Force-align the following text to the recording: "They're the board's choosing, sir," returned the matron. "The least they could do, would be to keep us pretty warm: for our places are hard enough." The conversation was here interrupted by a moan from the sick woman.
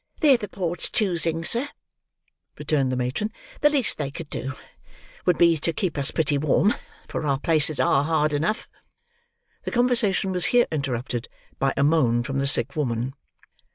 "They're 0.21 0.35
the 0.35 0.47
board's 0.47 0.89
choosing, 0.89 1.43
sir," 1.45 1.69
returned 2.57 2.91
the 2.91 2.95
matron. 2.95 3.31
"The 3.59 3.69
least 3.69 3.99
they 3.99 4.09
could 4.09 4.31
do, 4.31 4.53
would 5.27 5.37
be 5.37 5.57
to 5.59 5.71
keep 5.73 5.95
us 5.95 6.09
pretty 6.09 6.39
warm: 6.39 6.73
for 7.07 7.23
our 7.23 7.37
places 7.39 7.79
are 7.79 8.03
hard 8.03 8.33
enough." 8.33 8.67
The 9.61 9.69
conversation 9.69 10.31
was 10.31 10.47
here 10.47 10.65
interrupted 10.71 11.29
by 11.59 11.73
a 11.77 11.83
moan 11.83 12.23
from 12.23 12.39
the 12.39 12.47
sick 12.47 12.75
woman. 12.75 13.13